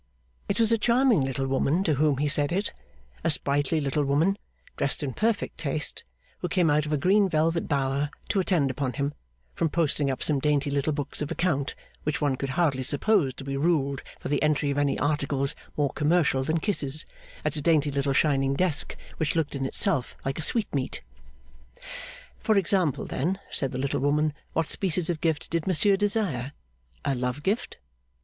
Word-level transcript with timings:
It 0.49 0.59
was 0.59 0.71
a 0.71 0.79
charming 0.79 1.21
little 1.21 1.45
woman 1.45 1.83
to 1.83 1.93
whom 1.93 2.17
he 2.17 2.27
said 2.27 2.51
it 2.51 2.73
a 3.23 3.29
sprightly 3.29 3.79
little 3.79 4.03
woman, 4.03 4.39
dressed 4.75 5.03
in 5.03 5.13
perfect 5.13 5.59
taste, 5.59 6.03
who 6.39 6.49
came 6.49 6.71
out 6.71 6.87
of 6.87 6.91
a 6.91 6.97
green 6.97 7.29
velvet 7.29 7.67
bower 7.67 8.09
to 8.29 8.39
attend 8.39 8.71
upon 8.71 8.93
him, 8.93 9.13
from 9.53 9.69
posting 9.69 10.09
up 10.09 10.23
some 10.23 10.39
dainty 10.39 10.71
little 10.71 10.91
books 10.91 11.21
of 11.21 11.29
account 11.29 11.75
which 12.01 12.19
one 12.19 12.35
could 12.35 12.49
hardly 12.57 12.81
suppose 12.81 13.35
to 13.35 13.43
be 13.43 13.55
ruled 13.55 14.01
for 14.19 14.27
the 14.27 14.41
entry 14.41 14.71
of 14.71 14.79
any 14.79 14.97
articles 14.97 15.53
more 15.77 15.91
commercial 15.91 16.41
than 16.43 16.59
kisses, 16.59 17.05
at 17.45 17.55
a 17.55 17.61
dainty 17.61 17.91
little 17.91 18.11
shining 18.11 18.55
desk 18.55 18.95
which 19.17 19.35
looked 19.35 19.53
in 19.53 19.67
itself 19.67 20.17
like 20.25 20.39
a 20.39 20.41
sweetmeat. 20.41 21.03
For 22.39 22.57
example, 22.57 23.05
then, 23.05 23.37
said 23.51 23.71
the 23.71 23.77
little 23.77 23.99
woman, 23.99 24.33
what 24.53 24.67
species 24.67 25.11
of 25.11 25.21
gift 25.21 25.51
did 25.51 25.67
Monsieur 25.67 25.95
desire? 25.95 26.53
A 27.05 27.13
love 27.13 27.43
gift? 27.43 27.77